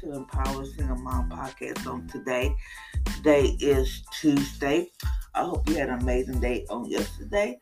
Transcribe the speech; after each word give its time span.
To 0.00 0.12
Empower 0.12 0.64
Single 0.64 0.96
Mom 0.96 1.30
Podcast 1.30 1.86
on 1.86 2.06
today. 2.08 2.54
Today 3.16 3.56
is 3.60 4.02
Tuesday. 4.12 4.90
I 5.34 5.44
hope 5.44 5.68
you 5.68 5.76
had 5.76 5.88
an 5.88 6.00
amazing 6.00 6.40
day 6.40 6.66
on 6.68 6.86
yesterday. 6.86 7.60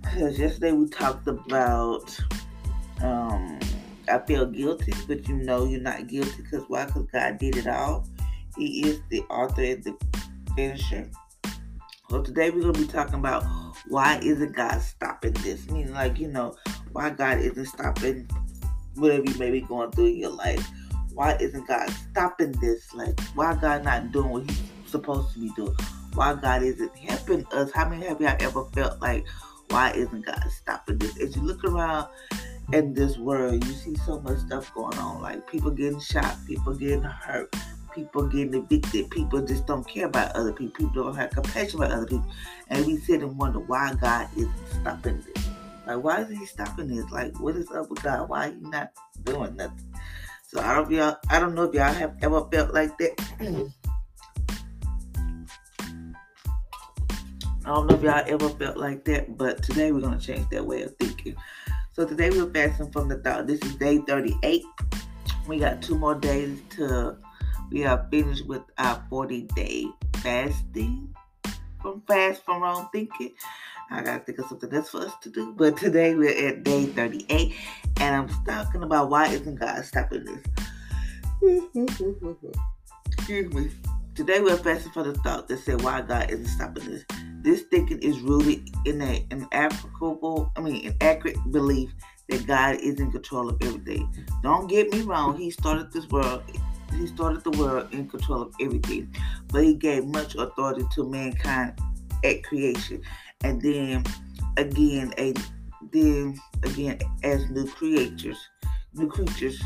Because 0.00 0.38
yesterday 0.38 0.72
we 0.72 0.88
talked 0.88 1.28
about 1.28 2.18
um 3.02 3.58
I 4.08 4.18
feel 4.26 4.46
guilty, 4.46 4.94
but 5.06 5.28
you 5.28 5.36
know 5.36 5.66
you're 5.66 5.80
not 5.80 6.06
guilty 6.06 6.42
because 6.42 6.64
why? 6.68 6.86
Because 6.86 7.06
God 7.12 7.38
did 7.38 7.56
it 7.56 7.66
all. 7.66 8.08
He 8.56 8.86
is 8.86 9.00
the 9.10 9.20
author 9.24 9.62
and 9.62 9.84
the 9.84 9.96
finisher. 10.54 11.10
So 12.08 12.22
today 12.22 12.50
we're 12.50 12.62
gonna 12.62 12.72
be 12.78 12.86
talking 12.86 13.16
about 13.16 13.44
why 13.88 14.18
isn't 14.22 14.56
God 14.56 14.80
stopping 14.80 15.34
this? 15.34 15.68
Meaning 15.68 15.92
like, 15.92 16.18
you 16.18 16.28
know, 16.28 16.56
why 16.92 17.10
God 17.10 17.38
isn't 17.40 17.66
stopping 17.66 18.28
whatever 18.94 19.24
you 19.24 19.38
may 19.38 19.50
be 19.50 19.60
going 19.60 19.90
through 19.90 20.06
in 20.06 20.16
your 20.16 20.30
life. 20.30 20.66
Why 21.16 21.34
isn't 21.40 21.66
God 21.66 21.88
stopping 21.88 22.52
this? 22.60 22.92
Like, 22.92 23.18
why 23.34 23.54
God 23.54 23.84
not 23.84 24.12
doing 24.12 24.28
what 24.28 24.50
He's 24.50 24.60
supposed 24.84 25.32
to 25.32 25.40
be 25.40 25.48
doing? 25.56 25.74
Why 26.12 26.34
God 26.34 26.62
isn't 26.62 26.94
helping 26.94 27.46
us? 27.52 27.72
How 27.72 27.88
many 27.88 28.04
have 28.04 28.20
y'all 28.20 28.36
ever 28.38 28.66
felt 28.66 29.00
like, 29.00 29.26
why 29.70 29.92
isn't 29.92 30.26
God 30.26 30.44
stopping 30.50 30.98
this? 30.98 31.18
As 31.18 31.34
you 31.34 31.40
look 31.40 31.64
around 31.64 32.08
in 32.74 32.92
this 32.92 33.16
world, 33.16 33.64
you 33.64 33.72
see 33.72 33.96
so 33.96 34.20
much 34.20 34.40
stuff 34.40 34.72
going 34.74 34.98
on. 34.98 35.22
Like 35.22 35.50
people 35.50 35.70
getting 35.70 36.00
shot, 36.00 36.36
people 36.46 36.74
getting 36.74 37.02
hurt, 37.02 37.50
people 37.94 38.26
getting 38.26 38.52
evicted. 38.52 39.10
People 39.10 39.40
just 39.40 39.66
don't 39.66 39.88
care 39.88 40.08
about 40.08 40.36
other 40.36 40.52
people. 40.52 40.86
People 40.86 41.04
don't 41.04 41.16
have 41.16 41.30
compassion 41.30 41.82
about 41.82 41.92
other 41.92 42.06
people. 42.06 42.26
And 42.68 42.84
we 42.84 42.98
sit 42.98 43.22
and 43.22 43.38
wonder 43.38 43.60
why 43.60 43.94
God 43.94 44.28
isn't 44.36 44.52
stopping 44.68 45.24
this. 45.34 45.48
Like, 45.86 46.04
why 46.04 46.20
is 46.20 46.38
he 46.38 46.44
stopping 46.44 46.88
this? 46.88 47.10
Like, 47.10 47.40
what 47.40 47.56
is 47.56 47.70
up 47.70 47.88
with 47.88 48.02
God? 48.02 48.28
Why 48.28 48.50
he 48.50 48.56
not 48.56 48.90
doing 49.24 49.56
nothing? 49.56 49.94
So 50.48 50.60
I 50.60 50.74
don't 50.74 50.90
y'all 50.90 51.16
I 51.28 51.40
don't 51.40 51.54
know 51.54 51.64
if 51.64 51.74
y'all 51.74 51.92
have 51.92 52.14
ever 52.22 52.46
felt 52.52 52.72
like 52.72 52.96
that. 52.98 53.14
I 57.64 57.70
don't 57.74 57.88
know 57.88 57.96
if 57.96 58.02
y'all 58.02 58.22
ever 58.24 58.48
felt 58.50 58.76
like 58.76 59.04
that, 59.06 59.36
but 59.36 59.60
today 59.64 59.90
we're 59.90 60.00
gonna 60.00 60.20
change 60.20 60.48
that 60.50 60.64
way 60.64 60.82
of 60.82 60.94
thinking. 61.00 61.34
So 61.94 62.06
today 62.06 62.30
we're 62.30 62.48
fasting 62.52 62.92
from 62.92 63.08
the 63.08 63.16
thought. 63.16 63.48
This 63.48 63.60
is 63.62 63.74
day 63.74 63.98
38. 63.98 64.62
We 65.48 65.58
got 65.58 65.82
two 65.82 65.98
more 65.98 66.14
days 66.14 66.60
to 66.76 67.16
we 67.72 67.84
are 67.84 68.06
finished 68.08 68.46
with 68.46 68.62
our 68.78 69.04
40 69.10 69.48
day 69.56 69.86
fasting 70.18 71.12
from 71.86 72.02
fast 72.08 72.44
from 72.44 72.62
wrong 72.62 72.88
thinking. 72.90 73.32
I 73.92 74.02
gotta 74.02 74.18
think 74.24 74.40
of 74.40 74.46
something 74.46 74.74
else 74.74 74.88
for 74.88 75.02
us 75.02 75.12
to 75.22 75.30
do. 75.30 75.52
But 75.52 75.76
today 75.76 76.16
we're 76.16 76.48
at 76.48 76.64
day 76.64 76.86
38, 76.86 77.54
and 78.00 78.16
I'm 78.16 78.44
talking 78.44 78.82
about 78.82 79.08
why 79.08 79.28
isn't 79.28 79.54
God 79.54 79.84
stopping 79.84 80.24
this? 80.24 80.42
Excuse 83.12 83.52
me. 83.52 83.70
Today 84.16 84.40
we're 84.40 84.56
fasting 84.56 84.90
for 84.90 85.04
the 85.04 85.14
thought 85.14 85.46
that 85.46 85.60
said 85.60 85.80
why 85.82 86.00
God 86.00 86.28
isn't 86.28 86.46
stopping 86.46 86.90
this. 86.90 87.04
This 87.42 87.62
thinking 87.70 88.00
is 88.00 88.18
rooted 88.18 88.68
in 88.84 89.00
a, 89.00 89.24
an 89.30 89.46
applicable, 89.52 90.50
I 90.56 90.62
mean, 90.62 90.88
an 90.88 90.96
accurate 91.00 91.36
belief 91.52 91.94
that 92.28 92.48
God 92.48 92.80
is 92.80 92.98
in 92.98 93.12
control 93.12 93.48
of 93.48 93.62
everything. 93.62 94.12
Don't 94.42 94.66
get 94.66 94.90
me 94.92 95.02
wrong, 95.02 95.36
He 95.36 95.52
started 95.52 95.92
this 95.92 96.08
world. 96.08 96.42
He 96.94 97.06
started 97.06 97.44
the 97.44 97.50
world 97.52 97.92
in 97.92 98.08
control 98.08 98.42
of 98.42 98.54
everything, 98.60 99.14
but 99.48 99.64
he 99.64 99.74
gave 99.74 100.06
much 100.06 100.34
authority 100.34 100.84
to 100.94 101.04
mankind 101.04 101.78
at 102.24 102.42
creation 102.42 103.02
and 103.44 103.60
then 103.60 104.04
again 104.56 105.12
a 105.18 105.34
then 105.92 106.38
again 106.62 106.98
as 107.22 107.48
new 107.50 107.66
creatures, 107.68 108.38
new 108.94 109.08
creatures, 109.08 109.62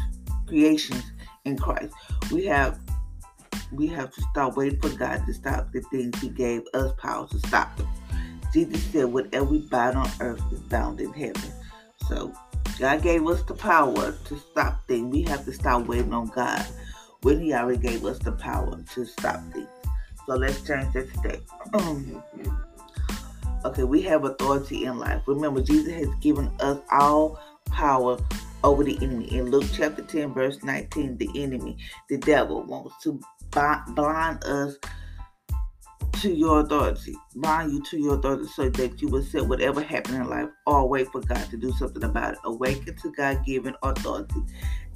creations 0.46 1.12
in 1.44 1.56
Christ. 1.56 1.94
We 2.30 2.44
have 2.46 2.78
we 3.72 3.86
have 3.88 4.12
to 4.12 4.22
stop 4.32 4.56
waiting 4.56 4.80
for 4.80 4.90
God 4.90 5.24
to 5.26 5.32
stop 5.32 5.72
the 5.72 5.80
things 5.82 6.20
He 6.20 6.28
gave 6.28 6.62
us 6.74 6.92
power 6.98 7.26
to 7.28 7.38
stop 7.38 7.76
them. 7.76 7.88
Jesus 8.52 8.82
said, 8.84 9.04
"Whatever 9.04 9.44
we 9.44 9.60
bind 9.68 9.96
on 9.96 10.10
earth 10.20 10.42
is 10.52 10.60
bound 10.60 11.00
in 11.00 11.12
heaven." 11.12 11.52
So 12.08 12.32
God 12.78 13.02
gave 13.02 13.26
us 13.26 13.42
the 13.44 13.54
power 13.54 14.12
to 14.12 14.38
stop 14.38 14.86
things. 14.88 15.12
We 15.12 15.22
have 15.22 15.44
to 15.44 15.52
stop 15.52 15.86
waiting 15.86 16.12
on 16.12 16.26
God 16.26 16.66
when 17.22 17.40
He 17.40 17.52
already 17.54 17.78
gave 17.78 18.04
us 18.04 18.18
the 18.18 18.32
power 18.32 18.82
to 18.94 19.04
stop 19.04 19.40
things. 19.52 19.68
So 20.26 20.34
let's 20.34 20.62
change 20.62 20.92
that 20.94 21.12
today. 21.14 21.40
Okay, 23.62 23.84
we 23.84 24.00
have 24.02 24.24
authority 24.24 24.86
in 24.86 24.98
life. 24.98 25.20
Remember, 25.26 25.60
Jesus 25.60 25.92
has 25.92 26.08
given 26.22 26.50
us 26.60 26.78
all 26.90 27.38
power 27.66 28.16
over 28.64 28.82
the 28.82 28.96
enemy. 29.02 29.30
In 29.36 29.50
Luke 29.50 29.66
chapter 29.74 30.00
10, 30.00 30.32
verse 30.32 30.62
19, 30.62 31.18
the 31.18 31.28
enemy, 31.34 31.76
the 32.08 32.16
devil, 32.16 32.62
wants 32.62 32.94
to 33.02 33.20
blind 33.50 34.44
us 34.44 34.76
to 36.20 36.34
your 36.34 36.60
authority, 36.60 37.16
bind 37.36 37.72
you 37.72 37.82
to 37.82 37.98
your 37.98 38.14
authority 38.16 38.46
so 38.46 38.68
that 38.68 39.00
you 39.00 39.08
will 39.08 39.22
set 39.22 39.46
whatever 39.46 39.80
happened 39.80 40.16
in 40.16 40.28
life 40.28 40.50
or 40.66 40.86
wait 40.86 41.08
for 41.10 41.22
God 41.22 41.48
to 41.50 41.56
do 41.56 41.72
something 41.72 42.04
about 42.04 42.34
it. 42.34 42.38
Awaken 42.44 42.94
to 42.96 43.10
God 43.12 43.42
given 43.46 43.74
authority 43.82 44.42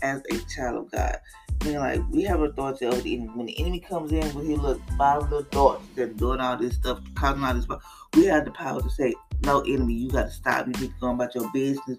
as 0.03 0.21
a 0.31 0.39
child 0.55 0.77
of 0.77 0.91
God. 0.91 1.17
Meaning 1.65 1.81
like 1.81 2.03
we 2.11 2.25
have 2.25 2.43
authority 2.43 2.85
over 2.85 3.01
the 3.01 3.15
enemy. 3.17 3.31
When 3.35 3.47
the 3.47 3.59
enemy 3.59 3.81
comes 3.81 4.13
in 4.13 4.35
with 4.35 4.47
his 4.47 4.59
little 4.59 4.83
five 4.99 5.23
little 5.23 5.45
thoughts 5.45 5.87
and 5.97 6.15
doing 6.19 6.41
all 6.41 6.59
this 6.59 6.75
stuff, 6.75 7.01
causing 7.15 7.43
all 7.43 7.55
this, 7.55 7.67
we 8.15 8.27
have 8.27 8.45
the 8.45 8.51
power 8.51 8.83
to 8.83 8.91
say, 8.91 9.15
"No, 9.45 9.61
enemy, 9.61 9.95
you 9.95 10.11
got 10.11 10.25
to 10.25 10.31
stop. 10.31 10.67
You 10.67 10.75
need 10.75 10.91
to 10.91 11.01
go 11.01 11.11
about 11.11 11.35
your 11.35 11.51
business." 11.53 11.99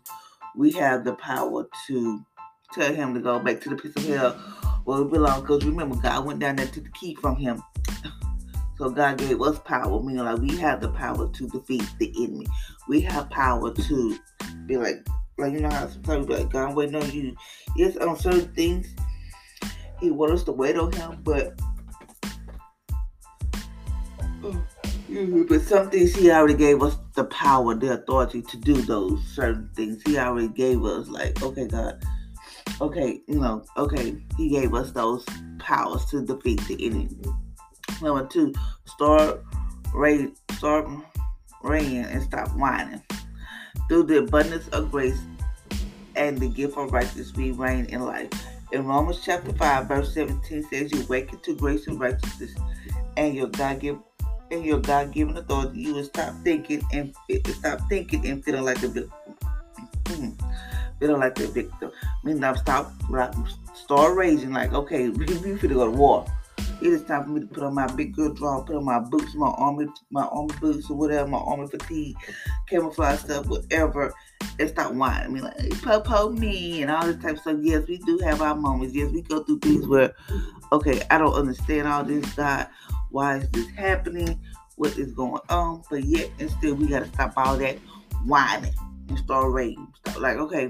We 0.56 0.72
have 0.74 1.04
the 1.04 1.14
power 1.14 1.68
to 1.88 2.24
tell 2.74 2.94
him 2.94 3.16
to 3.16 3.20
go 3.22 3.40
back 3.40 3.60
to 3.62 3.70
the 3.70 3.76
pits 3.76 3.96
of 3.96 4.06
hell 4.06 4.34
where 4.84 5.02
it 5.02 5.12
belongs. 5.12 5.42
Because 5.42 5.66
remember, 5.66 5.96
God 5.96 6.26
went 6.26 6.40
down 6.40 6.58
there 6.58 6.68
to 6.68 6.80
the 6.80 6.90
key 6.90 7.16
from 7.16 7.38
him. 7.38 7.64
So 8.78 8.90
God 8.90 9.18
gave 9.18 9.42
us 9.42 9.58
power, 9.60 10.02
meaning 10.02 10.24
like 10.24 10.40
we 10.40 10.58
have 10.58 10.82
the 10.82 10.90
power 10.90 11.30
to 11.30 11.48
defeat 11.48 11.88
the 11.98 12.14
enemy. 12.18 12.46
We 12.88 13.02
have 13.02 13.30
power 13.30 13.74
to 13.74 14.20
be 14.66 14.78
like, 14.78 15.06
like 15.38 15.54
you 15.54 15.62
know 15.62 15.70
how 15.70 15.88
sometimes 15.88 16.28
like, 16.28 16.50
God, 16.50 16.70
I'm 16.70 16.76
waiting 16.76 16.96
on 16.96 17.10
you. 17.12 17.36
Yes, 17.76 17.96
on 17.98 18.18
certain 18.18 18.54
things, 18.54 18.94
He 20.02 20.12
wants 20.12 20.42
us 20.42 20.44
to 20.46 20.52
wait 20.52 20.76
on 20.78 20.92
Him, 20.92 21.20
but 21.24 21.58
mm-hmm, 25.10 25.44
but 25.44 25.62
some 25.62 25.90
things 25.90 26.14
He 26.14 26.30
already 26.30 26.56
gave 26.56 26.84
us 26.84 26.98
the 27.16 27.24
power, 27.26 27.76
the 27.76 27.94
authority 27.94 28.42
to 28.42 28.58
do 28.58 28.82
those 28.82 29.26
certain 29.28 29.70
things. 29.74 30.02
He 30.06 30.18
already 30.18 30.50
gave 30.50 30.84
us 30.84 31.08
like, 31.08 31.42
okay, 31.42 31.68
God, 31.68 32.04
okay, 32.82 33.22
you 33.28 33.40
know, 33.40 33.64
okay, 33.78 34.18
He 34.36 34.50
gave 34.50 34.74
us 34.74 34.92
those 34.92 35.26
powers 35.60 36.04
to 36.08 36.26
defeat 36.26 36.60
the 36.68 36.86
enemy. 36.86 37.10
Number 38.02 38.26
two, 38.26 38.54
start 38.86 39.44
reign, 39.94 40.36
start 40.58 40.88
reign 41.64 42.06
and 42.06 42.24
stop 42.24 42.50
whining. 42.56 43.02
Through 43.88 44.04
the 44.04 44.20
abundance 44.20 44.68
of 44.70 44.92
grace 44.92 45.20
and 46.16 46.38
the 46.38 46.50
gift 46.50 46.78
of 46.78 46.92
righteousness, 46.92 47.34
we 47.36 47.52
reign 47.52 47.86
in 47.86 48.02
life. 48.02 48.30
In 48.72 48.86
Romans 48.86 49.22
chapter 49.24 49.54
5, 49.54 49.88
verse 49.88 50.14
17 50.14 50.64
says, 50.70 50.92
You 50.92 51.04
awaken 51.04 51.40
to 51.44 51.56
grace 51.56 51.88
and 51.88 52.00
righteousness, 52.00 52.56
and 53.16 53.36
your 53.36 53.48
God 53.48 53.80
give 53.80 54.00
and 54.52 54.64
your 54.64 54.80
God 54.80 55.12
given 55.12 55.38
authority, 55.38 55.80
you 55.80 55.94
will 55.96 56.04
stop 56.04 56.34
thinking 56.44 56.84
and 56.94 57.16
stop 57.48 57.80
thinking 57.90 58.28
and 58.28 58.44
feeling 58.44 58.64
like 58.64 58.82
a 58.84 58.88
victim. 58.88 59.36
Hmm. 60.08 60.30
feeling 61.00 61.20
like 61.20 61.40
a 61.40 61.48
victim. 61.48 61.92
I 62.04 62.28
mean, 62.28 62.40
now 62.40 62.54
stop, 62.54 62.92
start 63.74 64.16
raising 64.16 64.54
like, 64.54 64.74
okay, 64.74 65.10
we 65.10 65.26
finna 65.26 65.74
go 65.74 65.86
to 65.86 65.92
war. 65.92 66.26
It 66.82 66.88
is 66.88 67.04
time 67.04 67.24
for 67.24 67.30
me 67.30 67.42
to 67.42 67.48
put 67.48 67.64
on 67.64 67.74
my 67.74 67.88
big 67.88 68.16
girl 68.16 68.34
draw, 68.34 68.62
put 68.62 68.76
on 68.76 68.84
my 68.84 69.00
boots, 69.00 69.34
my 69.36 69.48
army, 69.48 69.88
my 70.12 70.24
army 70.24 70.54
boots 70.60 70.90
or 70.90 70.98
whatever, 70.98 71.28
my 71.28 71.38
army 71.38 71.68
fatigue, 71.68 72.16
camouflage 72.68 73.20
stuff, 73.20 73.48
whatever, 73.48 74.14
and 74.60 74.70
stop 74.70 74.94
whining. 74.94 75.26
I 75.26 75.28
mean, 75.28 75.44
like, 75.44 76.04
po 76.04 76.30
me 76.30 76.82
and 76.82 76.92
all 76.92 77.06
this 77.06 77.22
type 77.22 77.34
of 77.34 77.40
stuff. 77.40 77.58
Yes, 77.62 77.88
we 77.88 77.98
do 78.00 78.20
have 78.24 78.42
our 78.42 78.56
moments. 78.56 78.94
Yes, 78.94 79.12
we 79.12 79.22
go 79.22 79.44
through 79.44 79.60
things 79.60 79.88
where, 79.88 80.14
okay, 80.72 81.02
I 81.10 81.18
don't 81.18 81.34
understand 81.34 81.88
all 81.88 82.04
this, 82.04 82.26
God. 82.34 82.68
Why 83.10 83.38
is 83.38 83.50
this 83.52 83.70
happening? 83.70 84.42
What 84.76 84.98
is 84.98 85.14
going 85.14 85.42
on? 85.50 85.84
But 85.90 86.04
yet, 86.04 86.30
and 86.40 86.52
still, 86.52 86.76
we 86.76 86.88
got 86.88 87.00
to 87.00 87.08
stop 87.10 87.34
all 87.38 87.58
that 87.58 87.78
whining 88.26 88.74
and 89.08 89.18
start 89.20 89.52
raging. 89.52 89.88
Start 90.00 90.20
like, 90.20 90.38
okay, 90.38 90.70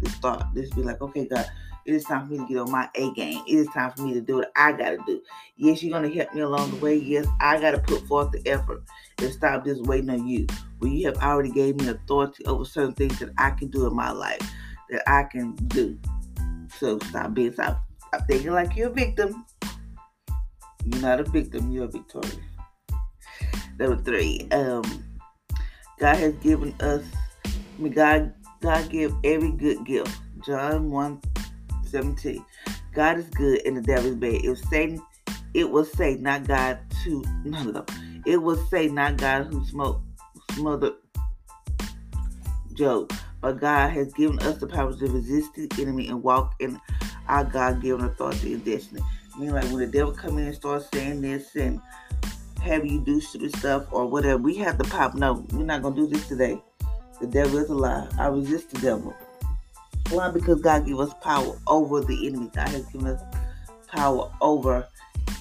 let's 0.00 0.14
start. 0.14 0.46
Let's 0.54 0.70
be 0.70 0.82
like, 0.82 1.02
okay, 1.02 1.26
God 1.26 1.46
it 1.86 1.94
is 1.94 2.04
time 2.04 2.26
for 2.26 2.32
me 2.32 2.38
to 2.38 2.46
get 2.46 2.58
on 2.58 2.70
my 2.70 2.88
A 2.94 3.12
game. 3.12 3.42
It 3.46 3.54
is 3.54 3.68
time 3.68 3.92
for 3.92 4.02
me 4.02 4.14
to 4.14 4.20
do 4.20 4.36
what 4.36 4.52
I 4.56 4.72
got 4.72 4.90
to 4.90 4.98
do. 5.06 5.20
Yes, 5.56 5.82
you're 5.82 5.98
going 5.98 6.10
to 6.10 6.16
help 6.18 6.34
me 6.34 6.40
along 6.40 6.70
the 6.70 6.76
way. 6.76 6.96
Yes, 6.96 7.26
I 7.40 7.60
got 7.60 7.72
to 7.72 7.78
put 7.78 8.06
forth 8.06 8.32
the 8.32 8.46
effort 8.48 8.82
and 9.18 9.32
stop 9.32 9.64
just 9.64 9.82
waiting 9.82 10.10
on 10.10 10.26
you. 10.26 10.46
When 10.78 10.92
you 10.92 11.06
have 11.06 11.18
already 11.18 11.50
gave 11.50 11.76
me 11.76 11.88
authority 11.88 12.44
over 12.46 12.64
certain 12.64 12.94
things 12.94 13.18
that 13.18 13.30
I 13.38 13.50
can 13.50 13.68
do 13.68 13.86
in 13.86 13.94
my 13.94 14.10
life, 14.10 14.40
that 14.90 15.02
I 15.08 15.24
can 15.24 15.54
do. 15.68 15.98
So 16.78 16.98
stop 17.10 17.34
being, 17.34 17.52
stop, 17.52 17.84
stop 18.08 18.26
thinking 18.26 18.52
like 18.52 18.76
you're 18.76 18.88
a 18.88 18.92
victim. 18.92 19.44
You're 20.84 21.02
not 21.02 21.20
a 21.20 21.24
victim, 21.24 21.70
you're 21.70 21.84
a 21.84 21.88
victorious. 21.88 22.36
Number 23.78 24.02
three, 24.02 24.48
um, 24.52 25.04
God 25.98 26.16
has 26.16 26.34
given 26.36 26.74
us, 26.80 27.04
I 27.46 27.50
mean, 27.78 27.92
God, 27.92 28.32
God 28.60 28.88
give 28.88 29.14
every 29.24 29.50
good 29.50 29.84
gift 29.84 30.16
John 30.44 30.90
1 30.90 31.20
17. 31.94 32.44
God 32.92 33.18
is 33.18 33.28
good 33.30 33.64
and 33.64 33.76
the 33.76 33.80
devil 33.80 34.06
is 34.06 34.16
bad. 34.16 34.44
If 34.44 34.58
Satan, 34.68 35.00
it 35.54 35.70
was 35.70 35.92
Satan, 35.92 36.24
not 36.24 36.46
God, 36.46 36.80
to 37.04 37.24
no, 37.44 37.62
no, 37.62 37.86
it 38.26 38.42
was 38.42 38.58
Satan, 38.68 38.96
not 38.96 39.16
God, 39.16 39.46
who 39.46 39.64
smote, 39.64 40.00
smothered 40.52 40.94
Job. 42.74 43.12
But 43.40 43.60
God 43.60 43.90
has 43.90 44.12
given 44.14 44.40
us 44.40 44.58
the 44.58 44.66
power 44.66 44.92
to 44.92 45.06
resist 45.06 45.54
the 45.54 45.70
enemy 45.78 46.08
and 46.08 46.20
walk 46.20 46.54
in 46.58 46.80
our 47.28 47.44
God-given 47.44 48.04
authority 48.04 48.54
and 48.54 48.64
destiny. 48.64 49.02
I 49.34 49.38
mean, 49.38 49.50
like 49.50 49.64
when 49.66 49.78
the 49.78 49.86
devil 49.86 50.12
come 50.12 50.38
in 50.38 50.46
and 50.46 50.54
start 50.54 50.82
saying 50.92 51.20
this 51.20 51.54
and 51.54 51.80
have 52.60 52.84
you 52.84 53.00
do 53.00 53.20
stupid 53.20 53.54
stuff 53.56 53.84
or 53.92 54.06
whatever, 54.06 54.38
we 54.38 54.56
have 54.56 54.78
the 54.78 54.84
power. 54.84 55.12
No, 55.14 55.46
we're 55.52 55.64
not 55.64 55.82
gonna 55.82 55.94
do 55.94 56.08
this 56.08 56.26
today. 56.26 56.60
The 57.20 57.28
devil 57.28 57.58
is 57.58 57.70
a 57.70 57.74
lie. 57.74 58.08
I 58.18 58.26
resist 58.26 58.70
the 58.70 58.80
devil. 58.80 59.14
Why? 60.10 60.30
Because 60.30 60.60
God 60.60 60.86
gave 60.86 60.98
us 60.98 61.12
power 61.22 61.58
over 61.66 62.00
the 62.00 62.26
enemy. 62.26 62.50
God 62.54 62.68
has 62.68 62.86
given 62.86 63.08
us 63.08 63.22
power 63.88 64.30
over 64.40 64.88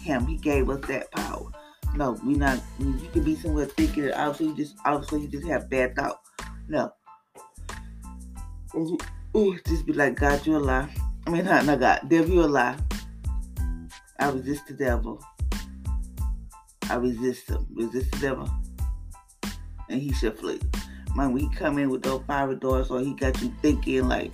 him. 0.01 0.25
He 0.25 0.37
gave 0.37 0.69
us 0.69 0.85
that 0.87 1.11
power. 1.11 1.51
No, 1.95 2.17
we 2.25 2.33
not. 2.33 2.59
You 2.79 3.09
can 3.11 3.23
be 3.23 3.35
somewhere 3.35 3.65
thinking 3.65 4.05
that 4.05 4.19
obviously 4.19 4.47
you 4.47 4.55
just 4.55 4.75
obviously 4.85 5.21
you 5.21 5.27
just 5.27 5.47
have 5.47 5.69
bad 5.69 5.95
thought. 5.95 6.21
No. 6.67 6.91
Ooh, 9.35 9.59
just 9.67 9.85
be 9.85 9.93
like 9.93 10.15
God, 10.15 10.45
you're 10.45 10.57
a 10.57 10.59
lie. 10.59 10.89
I 11.27 11.29
mean, 11.29 11.45
not, 11.45 11.65
not 11.65 11.79
God, 11.79 12.01
devil, 12.07 12.33
you're 12.33 12.45
a 12.45 12.47
lie. 12.47 12.77
I 14.19 14.29
resist 14.29 14.67
the 14.67 14.73
devil. 14.73 15.23
I 16.89 16.95
resist 16.95 17.49
him. 17.49 17.67
Resist 17.73 18.11
the 18.11 18.17
devil, 18.19 18.49
and 19.89 20.01
he 20.01 20.13
shall 20.13 20.31
flee. 20.31 20.59
Man, 21.15 21.31
we 21.31 21.47
come 21.49 21.77
in 21.77 21.89
with 21.89 22.03
those 22.03 22.23
fiery 22.25 22.55
doors, 22.55 22.89
or 22.89 22.99
he 22.99 23.13
got 23.13 23.39
you 23.41 23.53
thinking 23.61 24.07
like 24.07 24.33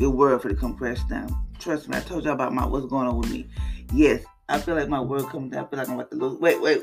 your 0.00 0.10
word 0.10 0.40
for 0.40 0.48
the 0.48 0.54
crash 0.54 1.02
down. 1.04 1.28
Trust 1.58 1.88
me, 1.88 1.96
I 1.96 2.00
told 2.00 2.24
y'all 2.24 2.32
about 2.32 2.54
my 2.54 2.64
what's 2.64 2.86
going 2.86 3.06
on 3.06 3.18
with 3.18 3.30
me. 3.30 3.46
Yes, 3.92 4.24
I 4.48 4.58
feel 4.58 4.74
like 4.74 4.88
my 4.88 5.00
word 5.00 5.26
coming 5.26 5.50
down. 5.50 5.66
I 5.66 5.68
feel 5.68 5.78
like 5.78 5.88
I'm 5.88 5.94
about 5.94 6.10
to 6.10 6.16
lose. 6.16 6.40
Wait, 6.40 6.60
wait. 6.60 6.82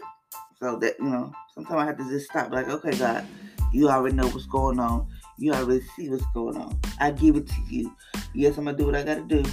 So 0.59 0.77
that 0.77 0.99
you 0.99 1.09
know, 1.09 1.33
sometimes 1.55 1.81
I 1.81 1.85
have 1.85 1.97
to 1.97 2.09
just 2.09 2.29
stop. 2.29 2.51
Like, 2.51 2.67
okay, 2.67 2.95
God, 2.95 3.25
you 3.73 3.89
already 3.89 4.15
know 4.15 4.27
what's 4.27 4.45
going 4.45 4.79
on. 4.79 5.07
You 5.39 5.53
already 5.53 5.83
see 5.95 6.09
what's 6.09 6.25
going 6.35 6.57
on. 6.57 6.79
I 6.99 7.09
give 7.09 7.35
it 7.35 7.47
to 7.47 7.55
you. 7.67 7.95
Yes, 8.35 8.57
I'm 8.57 8.65
gonna 8.65 8.77
do 8.77 8.85
what 8.85 8.95
I 8.95 9.03
gotta 9.03 9.21
do. 9.21 9.43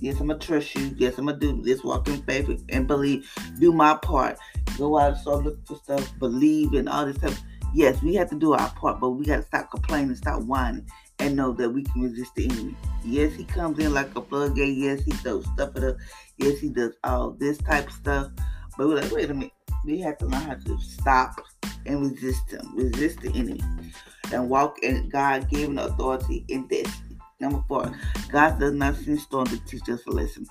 Yes, 0.00 0.20
I'm 0.20 0.28
gonna 0.28 0.38
trust 0.38 0.76
you. 0.76 0.94
Yes, 0.96 1.18
I'm 1.18 1.26
gonna 1.26 1.38
do 1.38 1.60
this. 1.60 1.82
Walk 1.82 2.06
in 2.06 2.22
faith 2.22 2.64
and 2.68 2.86
believe. 2.86 3.28
Do 3.58 3.72
my 3.72 3.96
part. 3.96 4.38
Go 4.76 4.96
out 4.96 5.12
and 5.12 5.20
start 5.20 5.42
looking 5.42 5.64
for 5.64 5.74
stuff. 5.74 6.16
Believe 6.20 6.72
and 6.74 6.88
all 6.88 7.04
this 7.04 7.16
stuff. 7.16 7.42
Yes, 7.74 8.00
we 8.00 8.14
have 8.14 8.30
to 8.30 8.38
do 8.38 8.52
our 8.52 8.70
part, 8.70 9.00
but 9.00 9.10
we 9.10 9.24
gotta 9.26 9.42
stop 9.42 9.70
complaining, 9.70 10.14
stop 10.14 10.42
whining, 10.42 10.86
and 11.18 11.36
know 11.36 11.52
that 11.52 11.70
we 11.70 11.82
can 11.82 12.02
resist 12.02 12.34
the 12.34 12.44
enemy. 12.44 12.76
Yes, 13.04 13.34
he 13.34 13.44
comes 13.44 13.78
in 13.78 13.92
like 13.92 14.14
a 14.16 14.22
floodgate. 14.22 14.76
Yes, 14.76 15.02
he 15.02 15.12
throws 15.12 15.46
stuff 15.54 15.76
at 15.76 15.84
us. 15.84 16.00
Yes, 16.36 16.58
he 16.58 16.68
does 16.68 16.94
all 17.04 17.32
this 17.32 17.58
type 17.58 17.88
of 17.88 17.92
stuff. 17.92 18.30
But 18.76 18.88
we're 18.88 19.00
like, 19.00 19.12
wait 19.12 19.30
a 19.30 19.34
minute. 19.34 19.52
We 19.84 20.00
have 20.00 20.18
to 20.18 20.26
learn 20.26 20.42
how 20.42 20.54
to 20.54 20.78
stop 20.80 21.40
and 21.86 22.10
resist 22.10 22.50
him, 22.50 22.72
resist 22.74 23.20
the 23.20 23.30
enemy, 23.30 23.60
and 24.32 24.48
walk 24.48 24.78
in 24.82 25.08
God 25.08 25.48
given 25.48 25.78
authority 25.78 26.44
in 26.48 26.66
destiny. 26.68 27.16
Number 27.40 27.62
four, 27.68 27.92
God 28.30 28.58
does 28.58 28.74
not 28.74 28.96
send 28.96 29.20
storms 29.20 29.50
to 29.50 29.64
teach 29.64 29.88
us 29.88 30.04
a 30.06 30.10
lesson. 30.10 30.46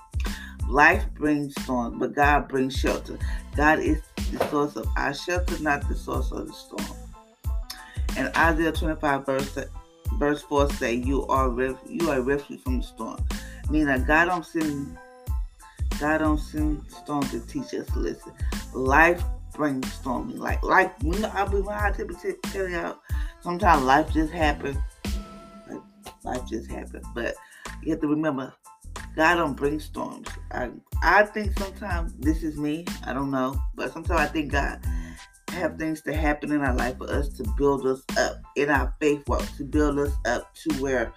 Life 0.68 1.04
brings 1.14 1.54
storms, 1.62 1.96
but 1.98 2.14
God 2.14 2.48
brings 2.48 2.76
shelter. 2.76 3.18
God 3.56 3.78
is 3.78 4.00
the 4.32 4.48
source 4.48 4.76
of 4.76 4.86
our 4.96 5.14
shelter, 5.14 5.58
not 5.62 5.86
the 5.88 5.94
source 5.94 6.32
of 6.32 6.46
the 6.46 6.52
storm. 6.52 6.98
And 8.16 8.34
Isaiah 8.36 8.72
25 8.72 9.26
verse 9.26 9.58
verse 10.18 10.42
4 10.42 10.70
say 10.72 10.94
you 10.94 11.26
are 11.26 11.48
ref- 11.48 11.82
you 11.88 12.10
are 12.10 12.20
refuge 12.20 12.62
from 12.62 12.78
the 12.78 12.84
storm. 12.84 13.24
Meaning 13.70 14.04
God 14.04 14.26
don't 14.26 14.44
send 14.44 14.98
God 16.00 16.18
don't 16.18 16.38
send 16.38 16.82
storm 16.90 17.22
to 17.24 17.40
teach 17.40 17.74
us 17.74 17.86
to 17.86 17.98
listen. 17.98 18.32
Life 18.74 19.22
brings 19.54 19.92
storming. 19.92 20.38
Like 20.38 20.60
you 21.02 21.12
know, 21.18 21.30
I'll 21.34 21.48
be 21.48 21.62
I 21.68 21.92
typically 21.92 22.34
tell 22.44 22.68
y'all. 22.68 22.98
Sometimes 23.40 23.84
life 23.84 24.12
just 24.12 24.32
happens. 24.32 24.76
Like, 25.70 25.80
life 26.24 26.46
just 26.48 26.70
happens. 26.70 27.06
But 27.14 27.34
you 27.82 27.92
have 27.92 28.00
to 28.00 28.08
remember, 28.08 28.52
God 29.14 29.36
don't 29.36 29.54
bring 29.54 29.78
storms. 29.80 30.28
I 30.50 30.70
I 31.02 31.24
think 31.24 31.56
sometimes 31.58 32.12
this 32.18 32.42
is 32.42 32.56
me. 32.58 32.84
I 33.04 33.12
don't 33.12 33.30
know, 33.30 33.56
but 33.74 33.92
sometimes 33.92 34.20
I 34.20 34.26
think 34.26 34.52
God 34.52 34.80
have 35.58 35.78
things 35.78 36.00
to 36.02 36.14
happen 36.14 36.52
in 36.52 36.60
our 36.62 36.74
life 36.74 36.98
for 36.98 37.10
us 37.10 37.28
to 37.30 37.44
build 37.56 37.86
us 37.86 38.02
up 38.16 38.36
in 38.56 38.70
our 38.70 38.94
faith 39.00 39.22
walk, 39.28 39.44
to 39.56 39.64
build 39.64 39.98
us 39.98 40.12
up 40.26 40.54
to 40.54 40.74
where, 40.76 41.12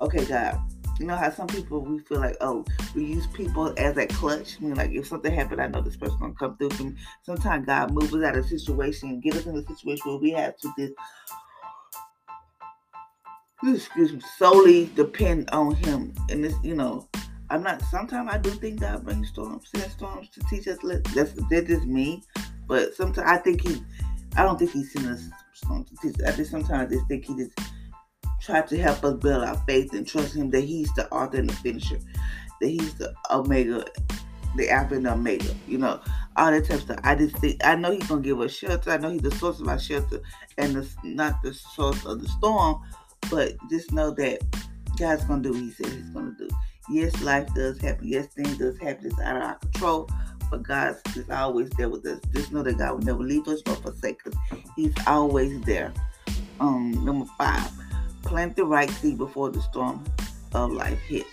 okay, 0.00 0.24
God, 0.24 0.60
you 0.98 1.06
know 1.06 1.16
how 1.16 1.30
some 1.30 1.46
people 1.46 1.80
we 1.80 1.98
feel 2.00 2.20
like, 2.20 2.36
oh, 2.40 2.64
we 2.94 3.04
use 3.04 3.26
people 3.28 3.74
as 3.76 3.96
a 3.98 4.06
clutch. 4.06 4.56
I 4.58 4.64
mean, 4.64 4.74
like 4.74 4.92
if 4.92 5.06
something 5.06 5.32
happened, 5.32 5.60
I 5.60 5.66
know 5.68 5.82
this 5.82 5.96
person 5.96 6.18
gonna 6.18 6.34
come 6.34 6.56
through 6.56 6.70
for 6.70 6.84
me. 6.84 6.94
Sometimes 7.22 7.66
God 7.66 7.92
moves 7.92 8.14
us 8.14 8.24
out 8.24 8.36
of 8.36 8.46
situation 8.46 9.10
and 9.10 9.22
get 9.22 9.36
us 9.36 9.46
in 9.46 9.56
a 9.56 9.66
situation 9.66 10.10
where 10.10 10.18
we 10.18 10.30
have 10.30 10.56
to 10.58 10.72
just 10.78 10.94
excuse 13.64 14.12
me, 14.12 14.20
solely 14.38 14.90
depend 14.94 15.50
on 15.50 15.74
him. 15.74 16.14
And 16.30 16.44
this, 16.44 16.54
you 16.62 16.74
know, 16.74 17.08
I'm 17.50 17.62
not 17.62 17.82
sometimes 17.82 18.28
I 18.32 18.38
do 18.38 18.50
think 18.50 18.80
God 18.80 19.04
brings 19.04 19.28
storms, 19.28 19.68
send 19.74 19.90
storms 19.92 20.28
to 20.30 20.40
teach 20.50 20.66
us 20.66 20.78
that's 21.14 21.32
that's 21.50 21.66
just 21.66 21.86
me. 21.86 22.22
But 22.66 22.94
sometimes 22.94 23.28
I 23.28 23.38
think 23.38 23.66
he, 23.66 23.82
I 24.36 24.42
don't 24.42 24.58
think 24.58 24.72
he's 24.72 24.92
seen 24.92 25.06
us. 25.06 25.28
I 25.68 26.32
just 26.32 26.50
sometimes 26.50 26.70
I 26.70 26.94
just 26.94 27.06
think 27.08 27.24
he 27.24 27.34
just 27.34 27.58
tried 28.40 28.68
to 28.68 28.78
help 28.78 29.02
us 29.04 29.14
build 29.14 29.44
our 29.44 29.56
faith 29.66 29.92
and 29.92 30.06
trust 30.06 30.34
him 30.34 30.50
that 30.50 30.62
he's 30.62 30.92
the 30.94 31.10
author 31.10 31.38
and 31.38 31.48
the 31.48 31.54
finisher, 31.54 31.98
that 32.60 32.68
he's 32.68 32.94
the 32.94 33.14
omega, 33.30 33.84
the 34.56 34.70
alpha 34.70 34.94
and 34.96 35.06
the 35.06 35.12
omega. 35.12 35.54
You 35.66 35.78
know, 35.78 36.00
all 36.36 36.50
that 36.50 36.64
type 36.66 36.76
of 36.76 36.82
stuff. 36.82 37.00
I 37.02 37.14
just 37.14 37.36
think 37.38 37.64
I 37.64 37.74
know 37.74 37.92
he's 37.92 38.06
gonna 38.06 38.20
give 38.20 38.40
us 38.40 38.52
shelter. 38.52 38.90
I 38.90 38.98
know 38.98 39.10
he's 39.10 39.22
the 39.22 39.30
source 39.32 39.60
of 39.60 39.68
our 39.68 39.78
shelter 39.78 40.20
and 40.58 40.76
the, 40.76 40.88
not 41.02 41.42
the 41.42 41.54
source 41.54 42.04
of 42.04 42.20
the 42.20 42.28
storm. 42.28 42.80
But 43.30 43.54
just 43.70 43.92
know 43.92 44.10
that 44.12 44.40
God's 44.98 45.24
gonna 45.24 45.42
do 45.42 45.52
what 45.52 45.60
He 45.60 45.72
said 45.72 45.86
He's 45.86 46.10
gonna 46.10 46.34
do. 46.38 46.48
Yes, 46.88 47.20
life 47.22 47.52
does 47.54 47.80
happen. 47.80 48.06
Yes, 48.06 48.26
things 48.26 48.58
does 48.58 48.78
happen. 48.78 49.06
It's 49.06 49.20
out 49.20 49.36
of 49.36 49.42
our 49.42 49.54
control 49.56 50.10
but 50.50 50.62
God 50.62 50.96
is 51.14 51.28
always 51.30 51.70
there 51.70 51.88
with 51.88 52.06
us. 52.06 52.20
Just 52.32 52.52
know 52.52 52.62
that 52.62 52.78
God 52.78 52.92
will 52.92 53.04
never 53.04 53.22
leave 53.22 53.46
us 53.48 53.62
nor 53.66 53.76
forsake 53.76 54.26
us. 54.26 54.34
He's 54.74 54.94
always 55.06 55.60
there. 55.62 55.92
Um, 56.60 57.04
number 57.04 57.26
five, 57.38 57.70
plant 58.22 58.56
the 58.56 58.64
right 58.64 58.90
seed 58.90 59.18
before 59.18 59.50
the 59.50 59.60
storm 59.62 60.04
of 60.54 60.72
life 60.72 60.98
hits. 61.00 61.28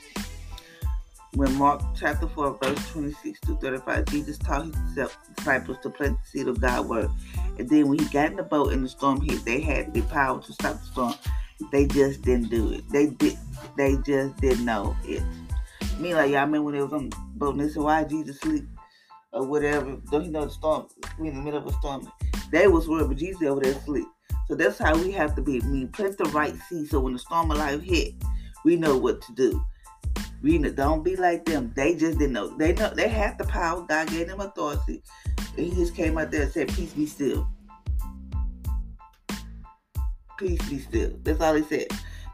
When 1.35 1.51
Mark 1.55 1.81
chapter 1.97 2.27
4, 2.27 2.59
verse 2.61 2.91
26 2.91 3.39
to 3.41 3.55
35, 3.55 4.05
Jesus 4.05 4.37
taught 4.37 4.65
his 4.65 5.09
disciples 5.35 5.77
to 5.81 5.89
plant 5.89 6.17
the 6.21 6.27
seed 6.29 6.47
of 6.47 6.61
God's 6.61 6.87
word. 6.87 7.09
And 7.57 7.67
then 7.67 7.87
when 7.87 7.97
he 7.97 8.05
got 8.05 8.31
in 8.31 8.37
the 8.37 8.43
boat 8.43 8.71
and 8.71 8.83
the 8.83 8.89
storm 8.89 9.19
hit, 9.21 9.43
they 9.43 9.59
had 9.59 9.93
the 9.93 10.01
power 10.03 10.39
to 10.41 10.53
stop 10.53 10.79
the 10.79 10.85
storm. 10.85 11.13
They 11.71 11.87
just 11.87 12.21
didn't 12.21 12.49
do 12.49 12.71
it. 12.71 12.83
They 12.91 13.07
did 13.07 13.37
they 13.77 13.95
just 14.05 14.37
didn't 14.37 14.65
know 14.65 14.95
it. 15.05 15.23
Me 15.99 16.13
like 16.13 16.31
y'all 16.31 16.41
remember 16.41 16.63
when 16.63 16.75
they 16.75 16.81
was 16.81 16.93
on 16.93 17.09
the 17.09 17.15
boat 17.35 17.55
and 17.55 17.61
they 17.61 17.69
said, 17.69 17.83
Why 17.83 18.03
Jesus 18.03 18.39
sleep? 18.39 18.65
Or 19.33 19.45
whatever. 19.45 19.97
Don't 20.11 20.25
you 20.25 20.31
know 20.31 20.45
the 20.45 20.51
storm? 20.51 20.87
We 21.19 21.29
in 21.29 21.35
the 21.35 21.41
middle 21.41 21.59
of 21.59 21.67
a 21.67 21.73
storm. 21.73 22.09
They 22.51 22.67
was 22.67 22.87
worried, 22.87 23.07
but 23.07 23.17
Jesus 23.17 23.41
over 23.43 23.61
there 23.61 23.73
asleep. 23.73 24.07
So 24.47 24.55
that's 24.55 24.77
how 24.77 24.95
we 24.95 25.11
have 25.11 25.35
to 25.35 25.41
be. 25.41 25.59
We 25.59 25.85
plant 25.87 26.17
the 26.17 26.25
right 26.25 26.55
seed 26.69 26.89
so 26.89 26.99
when 26.99 27.13
the 27.13 27.19
storm 27.19 27.51
of 27.51 27.57
life 27.57 27.81
hit, 27.81 28.13
we 28.63 28.75
know 28.75 28.97
what 28.97 29.21
to 29.23 29.33
do. 29.33 29.63
We 30.41 30.57
don't 30.57 31.03
be 31.03 31.15
like 31.15 31.45
them. 31.45 31.71
They 31.75 31.95
just 31.95 32.19
didn't 32.19 32.33
know. 32.33 32.49
They 32.57 32.73
know 32.73 32.93
they 32.93 33.07
had 33.07 33.37
the 33.37 33.45
power. 33.45 33.85
God 33.87 34.09
gave 34.09 34.27
them 34.27 34.41
authority. 34.41 35.01
And 35.57 35.67
he 35.67 35.73
just 35.73 35.95
came 35.95 36.17
out 36.17 36.31
there 36.31 36.43
and 36.43 36.51
said, 36.51 36.67
Peace 36.67 36.93
be 36.93 37.05
still. 37.05 37.47
Peace 40.37 40.69
be 40.69 40.79
still. 40.79 41.11
That's 41.23 41.39
all 41.39 41.55
he 41.55 41.63
said 41.63 41.87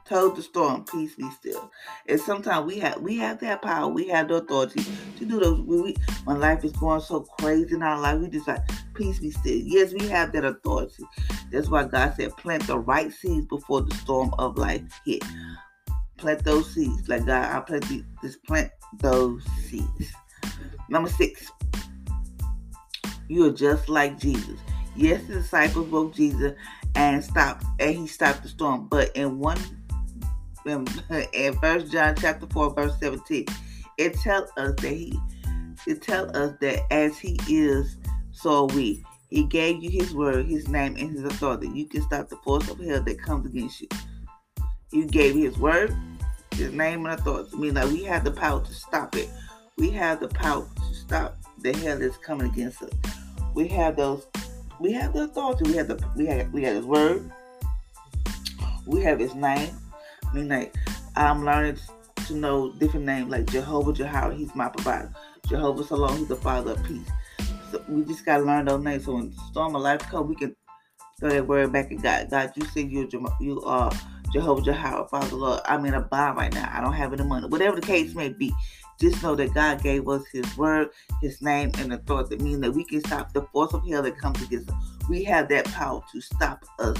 told 0.09 0.35
the 0.35 0.41
storm, 0.41 0.83
peace 0.85 1.15
be 1.15 1.29
still. 1.31 1.71
And 2.07 2.19
sometimes 2.19 2.65
we 2.65 2.79
have 2.79 2.99
we 2.99 3.17
have 3.17 3.39
that 3.39 3.61
power, 3.61 3.87
we 3.87 4.07
have 4.07 4.27
the 4.27 4.35
authority 4.35 4.83
to 5.17 5.25
do 5.25 5.39
those. 5.39 5.61
When, 5.61 5.83
we, 5.83 5.95
when 6.25 6.39
life 6.39 6.65
is 6.65 6.71
going 6.73 7.01
so 7.01 7.21
crazy 7.21 7.75
in 7.75 7.83
our 7.83 7.99
life, 7.99 8.19
we 8.19 8.27
just 8.27 8.47
like 8.47 8.67
peace 8.95 9.19
be 9.19 9.29
still. 9.31 9.57
Yes, 9.57 9.93
we 9.93 10.07
have 10.07 10.31
that 10.33 10.43
authority. 10.43 11.03
That's 11.51 11.69
why 11.69 11.85
God 11.85 12.15
said, 12.17 12.35
plant 12.37 12.65
the 12.67 12.79
right 12.79 13.13
seeds 13.13 13.45
before 13.45 13.81
the 13.81 13.95
storm 13.95 14.33
of 14.39 14.57
life 14.57 14.81
hit. 15.05 15.23
Plant 16.17 16.43
those 16.43 16.73
seeds, 16.73 17.07
like 17.07 17.25
God, 17.25 17.55
I 17.55 17.59
plant 17.61 17.87
these, 17.87 18.03
just 18.21 18.43
plant 18.43 18.71
those 18.99 19.43
seeds. 19.69 20.11
Number 20.89 21.09
six, 21.09 21.51
you 23.27 23.45
are 23.45 23.53
just 23.53 23.87
like 23.87 24.19
Jesus. 24.19 24.59
Yes, 24.95 25.23
the 25.27 25.35
disciples 25.35 25.87
woke 25.89 26.13
Jesus 26.13 26.53
and 26.95 27.23
stopped, 27.23 27.63
and 27.79 27.95
he 27.95 28.07
stopped 28.07 28.43
the 28.43 28.49
storm. 28.49 28.87
But 28.87 29.15
in 29.15 29.39
one 29.39 29.59
in, 30.65 30.85
First 31.61 31.91
John 31.91 32.15
chapter 32.15 32.47
four, 32.47 32.73
verse 32.73 32.97
seventeen, 32.99 33.45
it 33.97 34.15
tells 34.15 34.49
us 34.57 34.75
that 34.81 34.91
he 34.91 35.19
it 35.87 36.01
tells 36.01 36.31
us 36.35 36.55
that 36.61 36.81
as 36.91 37.17
he 37.17 37.39
is, 37.47 37.97
so 38.31 38.65
we. 38.65 39.03
He 39.29 39.43
gave 39.43 39.83
you 39.83 39.91
his 39.91 40.13
word, 40.13 40.47
his 40.47 40.67
name, 40.67 40.95
and 40.97 41.11
his 41.11 41.23
authority. 41.23 41.69
You 41.69 41.85
can 41.85 42.01
stop 42.01 42.29
the 42.29 42.35
force 42.37 42.67
of 42.67 42.79
hell 42.79 43.01
that 43.03 43.21
comes 43.21 43.45
against 43.45 43.79
you. 43.81 43.87
You 44.91 45.05
gave 45.05 45.35
his 45.35 45.57
word, 45.59 45.95
His 46.55 46.73
name 46.73 47.05
and 47.05 47.19
authority. 47.19 47.51
I 47.53 47.57
mean, 47.57 47.73
like 47.75 47.89
we 47.89 48.03
have 48.05 48.23
the 48.23 48.31
power 48.31 48.63
to 48.63 48.73
stop 48.73 49.15
it. 49.15 49.29
We 49.77 49.91
have 49.91 50.19
the 50.19 50.29
power 50.29 50.65
to 50.75 50.95
stop 50.95 51.37
the 51.59 51.77
hell 51.77 51.99
that's 51.99 52.17
coming 52.17 52.49
against 52.49 52.81
us. 52.81 52.89
We 53.53 53.67
have 53.67 53.97
those. 53.97 54.25
We 54.79 54.91
have 54.93 55.13
the 55.13 55.23
authority. 55.23 55.65
We 55.65 55.77
have 55.77 55.87
the. 55.89 56.03
We 56.15 56.25
have. 56.25 56.51
We 56.51 56.63
have 56.63 56.75
His 56.75 56.85
word. 56.85 57.31
We 58.87 59.01
have 59.01 59.19
His 59.19 59.35
name. 59.35 59.69
Mean, 60.33 60.47
like 60.47 60.75
I'm 61.15 61.43
learning 61.43 61.77
to 62.27 62.33
know 62.33 62.71
different 62.73 63.05
names 63.05 63.31
like 63.31 63.49
Jehovah 63.49 63.93
Jireh. 63.93 64.35
He's 64.35 64.53
my 64.55 64.69
provider. 64.69 65.11
Jehovah 65.47 65.85
Shalom. 65.85 66.17
He's 66.17 66.27
the 66.27 66.35
Father 66.35 66.73
of 66.73 66.83
peace. 66.83 67.07
So 67.71 67.83
we 67.87 68.03
just 68.03 68.25
gotta 68.25 68.43
learn 68.43 68.65
those 68.65 68.83
names. 68.83 69.05
So 69.05 69.15
when 69.15 69.33
storm 69.51 69.75
of 69.75 69.81
life 69.81 70.01
come, 70.01 70.27
we 70.27 70.35
can 70.35 70.55
throw 71.19 71.29
that 71.29 71.47
word 71.47 71.73
back 71.73 71.91
at 71.91 72.01
God. 72.01 72.29
God, 72.29 72.51
you 72.55 72.65
said 72.65 72.91
you 72.91 73.09
you 73.39 73.61
are 73.63 73.91
Jehovah 74.31 74.61
Jireh, 74.61 75.07
Father 75.09 75.35
Lord. 75.35 75.61
I'm 75.65 75.85
in 75.85 75.95
a 75.95 76.01
bind 76.01 76.37
right 76.37 76.53
now. 76.53 76.69
I 76.71 76.81
don't 76.81 76.93
have 76.93 77.13
any 77.13 77.23
money. 77.23 77.47
Whatever 77.47 77.77
the 77.77 77.85
case 77.85 78.13
may 78.13 78.29
be, 78.29 78.53
just 78.99 79.23
know 79.23 79.35
that 79.35 79.53
God 79.53 79.81
gave 79.81 80.07
us 80.07 80.23
His 80.31 80.57
word, 80.57 80.89
His 81.21 81.41
name, 81.41 81.71
and 81.79 81.91
the 81.91 81.95
authority. 81.95 82.35
That 82.35 82.43
means 82.43 82.61
that 82.61 82.71
we 82.71 82.83
can 82.83 83.01
stop 83.01 83.33
the 83.33 83.43
force 83.53 83.73
of 83.73 83.87
hell 83.87 84.03
that 84.03 84.17
comes 84.17 84.41
against 84.43 84.69
us. 84.69 84.75
We 85.09 85.23
have 85.23 85.49
that 85.49 85.65
power 85.65 86.03
to 86.11 86.21
stop 86.21 86.63
us 86.77 86.97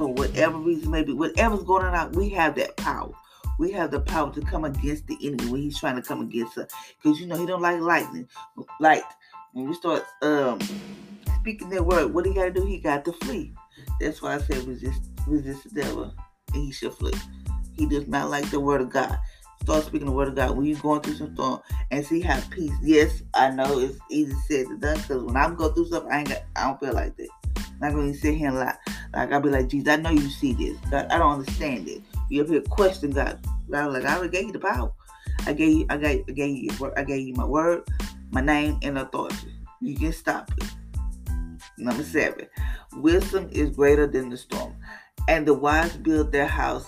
for 0.00 0.14
whatever 0.14 0.56
reason, 0.56 0.90
maybe 0.90 1.12
whatever's 1.12 1.62
going 1.62 1.84
on. 1.84 2.12
We 2.12 2.30
have 2.30 2.54
that 2.54 2.74
power. 2.78 3.12
We 3.58 3.70
have 3.72 3.90
the 3.90 4.00
power 4.00 4.32
to 4.32 4.40
come 4.40 4.64
against 4.64 5.06
the 5.06 5.18
enemy 5.22 5.50
when 5.50 5.60
he's 5.60 5.78
trying 5.78 5.96
to 5.96 6.02
come 6.02 6.22
against 6.22 6.56
us. 6.56 6.70
Because 6.96 7.20
you 7.20 7.26
know 7.26 7.36
he 7.36 7.44
don't 7.44 7.60
like 7.60 7.80
lightning. 7.80 8.26
Light. 8.80 9.02
When 9.52 9.68
we 9.68 9.74
start 9.74 10.02
um 10.22 10.58
speaking 11.40 11.68
that 11.68 11.84
word, 11.84 12.14
what 12.14 12.24
he 12.24 12.32
got 12.32 12.44
to 12.44 12.50
do? 12.50 12.64
He 12.64 12.78
got 12.78 13.04
to 13.04 13.12
flee. 13.12 13.52
That's 14.00 14.22
why 14.22 14.36
I 14.36 14.38
said 14.38 14.64
resist, 14.64 15.02
resist 15.26 15.64
the 15.64 15.82
devil, 15.82 16.14
and 16.54 16.64
he 16.64 16.72
should 16.72 16.94
flee. 16.94 17.12
He 17.76 17.84
does 17.84 18.08
not 18.08 18.30
like 18.30 18.50
the 18.50 18.58
word 18.58 18.80
of 18.80 18.88
God. 18.88 19.18
Start 19.60 19.84
speaking 19.84 20.06
the 20.06 20.12
word 20.12 20.28
of 20.28 20.34
God 20.34 20.56
when 20.56 20.64
you're 20.64 20.80
going 20.80 21.02
through 21.02 21.16
some 21.16 21.34
storm 21.34 21.60
and 21.90 22.06
see 22.06 22.22
how 22.22 22.40
peace. 22.48 22.72
Yes, 22.82 23.22
I 23.34 23.50
know 23.50 23.78
it's 23.78 23.98
easy 24.08 24.34
said 24.48 24.68
to 24.68 24.78
done 24.78 24.96
because 24.96 25.22
when 25.22 25.36
I'm 25.36 25.56
going 25.56 25.74
through 25.74 25.88
stuff, 25.88 26.04
I 26.10 26.20
ain't 26.20 26.30
got, 26.30 26.42
I 26.56 26.68
don't 26.68 26.80
feel 26.80 26.94
like 26.94 27.14
that. 27.18 27.28
Not 27.80 27.92
to 27.92 28.14
sit 28.14 28.34
here 28.34 28.48
and 28.48 28.58
lie. 28.58 28.76
Like 29.14 29.32
I'll 29.32 29.40
be 29.40 29.48
like, 29.48 29.68
Jesus, 29.68 29.88
I 29.88 29.96
know 29.96 30.10
you 30.10 30.28
see 30.28 30.52
this. 30.52 30.76
God, 30.90 31.06
I 31.10 31.18
don't 31.18 31.40
understand 31.40 31.88
it. 31.88 32.02
You 32.28 32.42
up 32.42 32.48
here 32.48 32.60
question 32.60 33.10
God. 33.10 33.38
God, 33.70 33.92
like 33.92 34.04
I 34.04 34.26
gave 34.26 34.46
you 34.46 34.52
the 34.52 34.58
power. 34.58 34.92
I 35.46 35.54
gave 35.54 35.78
you, 35.78 35.86
I 35.88 35.96
gave, 35.96 36.24
I 36.28 36.32
gave 36.32 36.56
you, 36.56 36.92
I 36.96 37.04
gave 37.04 37.26
you 37.26 37.34
my 37.34 37.44
word, 37.44 37.88
my 38.30 38.42
name, 38.42 38.78
and 38.82 38.98
authority. 38.98 39.54
You 39.80 39.96
can 39.96 40.12
stop 40.12 40.50
it. 40.58 40.68
Number 41.78 42.04
seven, 42.04 42.46
wisdom 42.96 43.48
is 43.50 43.70
greater 43.70 44.06
than 44.06 44.28
the 44.28 44.36
storm, 44.36 44.74
and 45.28 45.46
the 45.46 45.54
wise 45.54 45.96
build 45.96 46.30
their 46.30 46.46
house, 46.46 46.86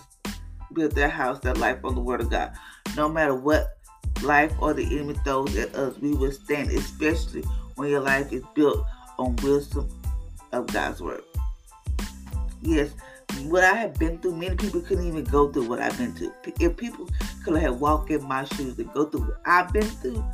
build 0.74 0.92
their 0.92 1.08
house, 1.08 1.40
their 1.40 1.54
life 1.54 1.78
on 1.84 1.94
the 1.94 2.00
word 2.00 2.20
of 2.20 2.28
God. 2.28 2.52
No 2.94 3.08
matter 3.08 3.34
what 3.34 3.78
life 4.22 4.52
or 4.60 4.74
the 4.74 4.84
enemy 4.84 5.14
throws 5.24 5.56
at 5.56 5.74
us, 5.74 5.98
we 5.98 6.14
will 6.14 6.32
stand, 6.32 6.70
especially 6.70 7.42
when 7.76 7.88
your 7.88 8.00
life 8.00 8.30
is 8.32 8.42
built 8.54 8.84
on 9.18 9.34
wisdom 9.36 9.88
of 10.52 10.66
God's 10.68 11.00
word. 11.00 11.22
Yes, 12.60 12.90
what 13.44 13.64
I 13.64 13.74
have 13.74 13.94
been 13.94 14.18
through, 14.18 14.36
many 14.36 14.56
people 14.56 14.80
couldn't 14.80 15.06
even 15.06 15.24
go 15.24 15.50
through 15.50 15.68
what 15.68 15.80
I've 15.80 15.96
been 15.98 16.12
through. 16.12 16.32
If 16.60 16.76
people 16.76 17.08
could 17.44 17.60
have 17.60 17.80
walked 17.80 18.10
in 18.10 18.22
my 18.26 18.44
shoes 18.44 18.78
and 18.78 18.92
go 18.92 19.06
through 19.06 19.22
what 19.22 19.40
I've 19.44 19.72
been 19.72 19.82
through, 19.82 20.24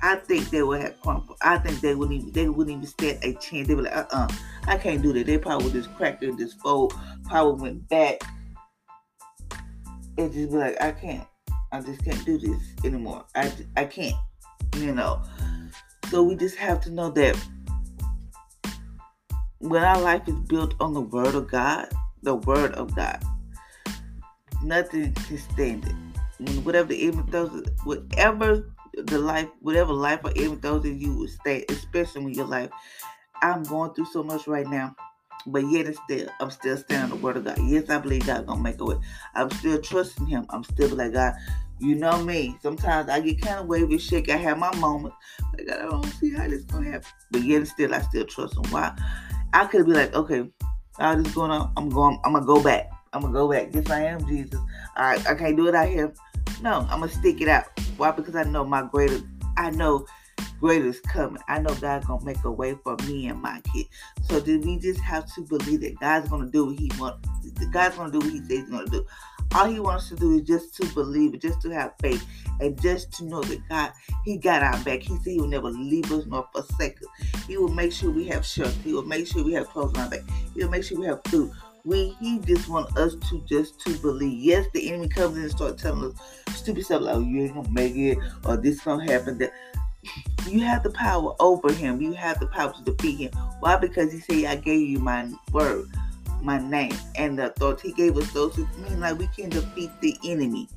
I 0.00 0.16
think 0.16 0.50
they 0.50 0.62
would 0.62 0.80
have 0.80 1.00
crumpled. 1.00 1.38
I 1.42 1.58
think 1.58 1.80
they 1.80 1.94
wouldn't 1.94 2.20
even 2.20 2.32
they 2.32 2.48
wouldn't 2.48 2.76
even 2.76 2.86
stand 2.86 3.18
a 3.22 3.32
chance. 3.34 3.66
They 3.68 3.74
would 3.74 3.84
like, 3.84 3.96
uh-uh, 3.96 4.28
I 4.66 4.76
can't 4.76 5.02
do 5.02 5.12
that. 5.12 5.26
They 5.26 5.38
probably 5.38 5.64
would 5.64 5.74
just 5.74 5.94
crack 5.96 6.22
and 6.22 6.38
just 6.38 6.58
fold, 6.60 6.94
probably 7.24 7.62
went 7.62 7.88
back. 7.88 8.20
And 10.16 10.32
just 10.32 10.50
be 10.50 10.56
like, 10.56 10.80
I 10.80 10.92
can't. 10.92 11.26
I 11.72 11.80
just 11.80 12.04
can't 12.04 12.24
do 12.24 12.38
this 12.38 12.60
anymore. 12.84 13.24
I, 13.34 13.52
I 13.76 13.84
can't. 13.84 14.16
You 14.76 14.94
know. 14.94 15.22
So 16.10 16.22
we 16.22 16.34
just 16.34 16.56
have 16.56 16.80
to 16.82 16.90
know 16.90 17.10
that 17.10 17.36
when 19.60 19.82
our 19.82 20.00
life 20.00 20.28
is 20.28 20.38
built 20.40 20.74
on 20.80 20.94
the 20.94 21.00
word 21.00 21.34
of 21.34 21.50
God, 21.50 21.88
the 22.22 22.34
word 22.34 22.72
of 22.74 22.94
God, 22.94 23.22
nothing 24.62 25.12
can 25.12 25.38
stand 25.38 25.86
it. 25.86 26.62
Whatever 26.62 26.88
the 26.88 27.08
enemy 27.08 27.24
throws, 27.30 27.64
whatever 27.84 28.70
the 28.96 29.18
life, 29.18 29.48
whatever 29.60 29.92
life 29.92 30.20
or 30.24 30.32
even 30.36 30.60
those 30.60 30.84
of 30.84 31.00
you 31.00 31.14
will 31.14 31.28
stay, 31.28 31.64
especially 31.68 32.24
when 32.24 32.34
your 32.34 32.46
life. 32.46 32.70
I'm 33.42 33.62
going 33.62 33.94
through 33.94 34.06
so 34.06 34.22
much 34.22 34.46
right 34.48 34.66
now, 34.66 34.96
but 35.46 35.62
yet 35.70 35.86
and 35.86 35.96
still, 36.04 36.28
I'm 36.40 36.50
still 36.50 36.76
standing 36.76 37.12
on 37.12 37.18
the 37.18 37.24
word 37.24 37.36
of 37.36 37.44
God. 37.44 37.58
Yes, 37.64 37.88
I 37.88 37.98
believe 37.98 38.26
God 38.26 38.46
gonna 38.46 38.60
make 38.60 38.80
a 38.80 38.84
way. 38.84 38.96
I'm 39.34 39.50
still 39.50 39.80
trusting 39.80 40.26
Him. 40.26 40.46
I'm 40.50 40.64
still 40.64 40.88
like 40.90 41.12
God. 41.12 41.34
You 41.80 41.94
know 41.94 42.22
me. 42.24 42.58
Sometimes 42.60 43.08
I 43.08 43.20
get 43.20 43.40
kind 43.40 43.60
of 43.60 43.66
wavy, 43.66 43.98
shake. 43.98 44.28
I 44.28 44.36
have 44.36 44.58
my 44.58 44.74
moments. 44.76 45.16
Like 45.56 45.70
I 45.70 45.82
don't 45.82 46.04
see 46.04 46.34
how 46.34 46.48
this 46.48 46.62
gonna 46.64 46.90
happen, 46.90 47.08
but 47.30 47.42
yet 47.42 47.66
still, 47.68 47.94
I 47.94 48.00
still 48.00 48.24
trust 48.24 48.56
Him. 48.56 48.64
Why? 48.70 48.92
I 49.52 49.66
could 49.66 49.86
be 49.86 49.92
like, 49.92 50.14
okay, 50.14 50.48
all 50.98 51.22
just 51.22 51.36
on. 51.36 51.72
I'm 51.76 51.88
going. 51.88 52.20
I'm 52.24 52.32
gonna 52.32 52.44
go 52.44 52.62
back. 52.62 52.90
I'm 53.12 53.22
gonna 53.22 53.32
go 53.32 53.50
back. 53.50 53.68
Yes, 53.72 53.88
I 53.90 54.02
am 54.02 54.26
Jesus. 54.26 54.60
All 54.96 55.04
right, 55.04 55.26
I 55.26 55.34
can't 55.34 55.56
do 55.56 55.68
it 55.68 55.74
out 55.74 55.88
here. 55.88 56.12
No, 56.60 56.86
I'm 56.90 57.00
gonna 57.00 57.08
stick 57.08 57.40
it 57.40 57.48
out. 57.48 57.66
Why? 57.96 58.10
Because 58.10 58.34
I 58.34 58.42
know 58.42 58.64
my 58.64 58.82
greater. 58.82 59.20
I 59.56 59.70
know 59.70 60.06
greater 60.60 60.86
is 60.86 61.00
coming. 61.00 61.40
I 61.48 61.60
know 61.60 61.74
God's 61.76 62.06
gonna 62.06 62.24
make 62.24 62.42
a 62.44 62.50
way 62.50 62.76
for 62.82 62.96
me 63.06 63.28
and 63.28 63.40
my 63.40 63.60
kid. 63.72 63.86
So 64.22 64.40
do 64.40 64.60
we 64.60 64.78
just 64.78 65.00
have 65.00 65.32
to 65.34 65.42
believe 65.42 65.82
that 65.82 65.98
God's 66.00 66.28
gonna 66.28 66.50
do 66.50 66.66
what 66.66 66.78
He 66.78 66.90
wants? 66.98 67.28
God's 67.72 67.96
gonna 67.96 68.12
do 68.12 68.18
what 68.18 68.30
He 68.30 68.38
says 68.40 68.48
He's 68.48 68.70
gonna 68.70 68.86
do. 68.86 69.04
All 69.54 69.66
He 69.66 69.80
wants 69.80 70.08
to 70.08 70.16
do 70.16 70.36
is 70.36 70.42
just 70.42 70.74
to 70.76 70.86
believe 70.94 71.38
just 71.40 71.60
to 71.62 71.70
have 71.70 71.94
faith, 72.00 72.24
and 72.60 72.80
just 72.80 73.12
to 73.14 73.24
know 73.24 73.42
that 73.42 73.68
God, 73.68 73.92
He 74.24 74.36
got 74.36 74.62
our 74.62 74.78
back. 74.84 75.00
He 75.00 75.16
said 75.16 75.32
He 75.32 75.40
will 75.40 75.48
never 75.48 75.70
leave 75.70 76.10
us 76.12 76.24
nor 76.26 76.48
forsake 76.52 76.98
us. 76.98 77.44
He 77.46 77.56
will 77.56 77.68
make 77.68 77.92
sure 77.92 78.10
we 78.10 78.26
have 78.28 78.44
shelter. 78.44 78.72
He 78.84 78.92
will 78.92 79.04
make 79.04 79.26
sure 79.26 79.44
we 79.44 79.52
have 79.54 79.68
clothes 79.68 79.94
on 79.94 80.04
our 80.04 80.10
back. 80.10 80.20
He 80.54 80.62
will 80.62 80.70
make 80.70 80.84
sure 80.84 80.98
we 80.98 81.06
have 81.06 81.20
food. 81.26 81.52
We 81.84 82.16
he 82.20 82.38
just 82.40 82.68
want 82.68 82.96
us 82.98 83.14
to 83.30 83.40
just 83.46 83.80
to 83.80 83.96
believe. 83.98 84.38
Yes, 84.38 84.66
the 84.74 84.88
enemy 84.88 85.08
comes 85.08 85.36
in 85.36 85.44
and 85.44 85.50
start 85.50 85.78
telling 85.78 86.12
us 86.12 86.58
stupid 86.58 86.84
stuff 86.84 87.02
like 87.02 87.16
oh, 87.16 87.20
you 87.20 87.44
ain't 87.44 87.54
gonna 87.54 87.70
make 87.70 87.96
it 87.96 88.18
or 88.44 88.56
this 88.56 88.80
gonna 88.80 89.10
happen. 89.10 89.38
That 89.38 89.52
you 90.46 90.60
have 90.60 90.82
the 90.82 90.90
power 90.90 91.34
over 91.40 91.72
him. 91.72 92.00
You 92.00 92.12
have 92.12 92.40
the 92.40 92.46
power 92.46 92.72
to 92.72 92.82
defeat 92.82 93.16
him. 93.16 93.32
Why? 93.60 93.76
Because 93.76 94.12
he 94.12 94.20
said, 94.20 94.44
I 94.44 94.56
gave 94.56 94.88
you 94.88 94.98
my 94.98 95.30
word, 95.52 95.86
my 96.42 96.58
name, 96.58 96.94
and 97.16 97.38
the 97.38 97.50
authority. 97.50 97.88
He 97.88 97.94
gave 97.94 98.16
us 98.16 98.30
those. 98.32 98.58
It 98.58 98.66
mean 98.78 99.00
like 99.00 99.18
we 99.18 99.28
can 99.28 99.50
defeat 99.50 99.90
the 100.00 100.16
enemy. 100.24 100.68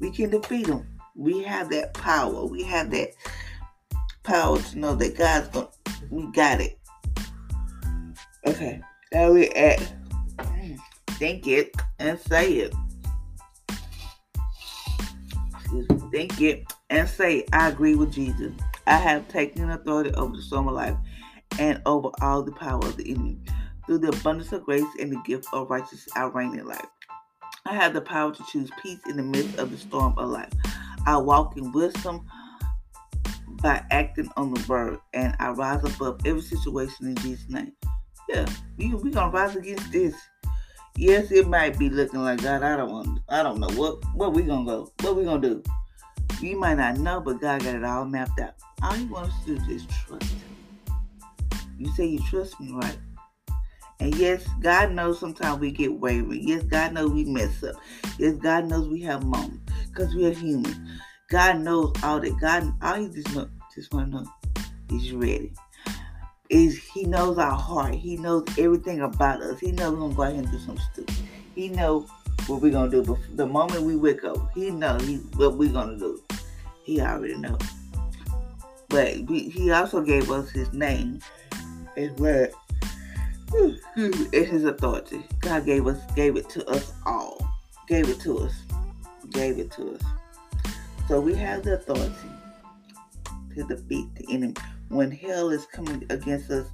We 0.00 0.10
can 0.10 0.30
defeat 0.30 0.66
him. 0.66 0.86
We 1.14 1.42
have 1.42 1.70
that 1.70 1.94
power. 1.94 2.44
We 2.44 2.62
have 2.64 2.90
that 2.90 3.10
power 4.22 4.58
to 4.58 4.78
know 4.78 4.94
that 4.94 5.16
God's 5.16 5.48
gonna 5.48 5.68
we 6.10 6.26
got 6.32 6.60
it. 6.60 6.78
Okay. 8.46 8.80
Now 9.12 9.32
we're 9.32 9.52
at 9.54 9.80
mm, 10.38 10.78
think 11.10 11.46
it 11.46 11.74
and 11.98 12.18
say 12.18 12.52
it. 12.52 12.74
Think 16.10 16.40
it 16.40 16.72
and 16.90 17.08
say, 17.08 17.44
I 17.52 17.68
agree 17.68 17.94
with 17.94 18.12
Jesus. 18.12 18.52
I 18.86 18.96
have 18.96 19.28
taken 19.28 19.70
authority 19.70 20.12
over 20.14 20.34
the 20.34 20.42
storm 20.42 20.66
of 20.66 20.74
life 20.74 20.96
and 21.58 21.80
over 21.86 22.10
all 22.20 22.42
the 22.42 22.52
power 22.52 22.84
of 22.84 22.96
the 22.96 23.08
enemy. 23.10 23.38
Through 23.86 23.98
the 23.98 24.08
abundance 24.08 24.52
of 24.52 24.64
grace 24.64 24.84
and 24.98 25.12
the 25.12 25.22
gift 25.24 25.46
of 25.52 25.70
righteousness, 25.70 26.08
I 26.14 26.24
reign 26.24 26.58
in 26.58 26.66
life. 26.66 26.86
I 27.66 27.74
have 27.74 27.94
the 27.94 28.00
power 28.00 28.32
to 28.32 28.44
choose 28.50 28.70
peace 28.82 29.00
in 29.08 29.16
the 29.16 29.22
midst 29.22 29.58
of 29.58 29.70
the 29.70 29.78
storm 29.78 30.14
of 30.16 30.28
life. 30.28 30.52
I 31.06 31.16
walk 31.16 31.56
in 31.56 31.72
wisdom 31.72 32.26
by 33.62 33.82
acting 33.90 34.30
on 34.36 34.54
the 34.54 34.64
word, 34.68 34.98
and 35.12 35.34
I 35.38 35.50
rise 35.50 35.84
above 35.84 36.20
every 36.24 36.42
situation 36.42 37.08
in 37.08 37.16
Jesus' 37.16 37.48
name. 37.48 37.72
Yeah, 38.28 38.46
we 38.78 38.94
we 38.94 39.10
gonna 39.10 39.30
rise 39.30 39.56
against 39.56 39.90
this. 39.92 40.14
Yes, 40.96 41.30
it 41.30 41.48
might 41.48 41.78
be 41.78 41.90
looking 41.90 42.20
like 42.20 42.42
God. 42.42 42.62
I 42.62 42.76
don't 42.76 42.90
want. 42.90 43.20
I 43.28 43.42
don't 43.42 43.60
know 43.60 43.70
what 43.70 44.02
what 44.14 44.32
we 44.34 44.42
gonna 44.42 44.64
go. 44.64 44.92
What 45.00 45.16
we 45.16 45.24
gonna 45.24 45.40
do? 45.40 45.62
You 46.40 46.58
might 46.58 46.76
not 46.76 46.98
know, 46.98 47.20
but 47.20 47.40
God 47.40 47.62
got 47.62 47.74
it 47.74 47.84
all 47.84 48.04
mapped 48.04 48.40
out. 48.40 48.54
All 48.82 48.92
He 48.92 49.04
wants 49.04 49.34
to 49.44 49.58
do 49.58 49.70
is 49.72 49.86
trust. 49.86 50.34
You 51.78 51.90
say 51.92 52.06
you 52.06 52.20
trust 52.28 52.58
me, 52.60 52.72
right? 52.72 52.98
And 54.00 54.14
yes, 54.14 54.46
God 54.60 54.92
knows 54.92 55.20
sometimes 55.20 55.60
we 55.60 55.70
get 55.70 55.92
wavering. 55.92 56.46
Yes, 56.46 56.62
God 56.64 56.94
knows 56.94 57.10
we 57.10 57.24
mess 57.24 57.62
up. 57.62 57.76
Yes, 58.18 58.34
God 58.36 58.66
knows 58.66 58.88
we 58.88 59.00
have 59.02 59.24
moments 59.24 59.72
because 59.88 60.14
we 60.14 60.26
are 60.26 60.32
human. 60.32 60.98
God 61.28 61.60
knows 61.60 61.92
all 62.02 62.20
that. 62.20 62.38
God, 62.40 62.72
all 62.82 62.94
He 62.94 63.08
just 63.08 63.34
know, 63.34 63.48
just 63.74 63.92
want 63.92 64.12
to 64.12 64.22
know 64.22 64.26
is 64.90 65.12
ready 65.12 65.52
is 66.50 66.76
he 66.76 67.04
knows 67.04 67.38
our 67.38 67.56
heart. 67.56 67.94
He 67.94 68.16
knows 68.16 68.44
everything 68.58 69.00
about 69.00 69.40
us. 69.40 69.58
He 69.60 69.72
knows 69.72 69.92
we're 69.92 70.00
gonna 70.00 70.14
go 70.14 70.22
out 70.24 70.32
and 70.34 70.50
do 70.50 70.58
some 70.58 70.78
stupid. 70.92 71.14
He 71.54 71.68
knows 71.68 72.08
what 72.46 72.60
we're 72.60 72.72
gonna 72.72 72.90
do. 72.90 73.16
The 73.36 73.46
moment 73.46 73.82
we 73.82 73.96
wake 73.96 74.24
up, 74.24 74.52
he 74.54 74.70
knows 74.70 75.06
he, 75.06 75.16
what 75.36 75.56
we're 75.56 75.72
gonna 75.72 75.98
do. 75.98 76.20
He 76.82 77.00
already 77.00 77.36
knows. 77.36 77.60
But 78.88 79.20
we, 79.28 79.48
he 79.48 79.70
also 79.70 80.02
gave 80.02 80.30
us 80.30 80.50
his 80.50 80.72
name 80.72 81.20
as 81.96 82.10
well 82.18 82.48
and 84.04 84.32
his 84.32 84.64
authority. 84.64 85.22
God 85.40 85.64
gave 85.64 85.86
us 85.86 85.98
gave 86.14 86.36
it 86.36 86.48
to 86.50 86.66
us 86.68 86.92
all. 87.04 87.38
Gave 87.86 88.08
it 88.08 88.20
to 88.20 88.38
us. 88.38 88.54
gave 89.30 89.58
it 89.58 89.70
to 89.72 89.94
us. 89.94 90.02
So 91.08 91.20
we 91.20 91.34
have 91.34 91.62
the 91.64 91.74
authority 91.74 92.14
to 93.54 93.64
defeat 93.64 94.14
the 94.14 94.32
enemy. 94.32 94.54
When 94.88 95.10
hell 95.10 95.50
is 95.50 95.66
coming 95.66 96.04
against 96.10 96.50
us 96.50 96.66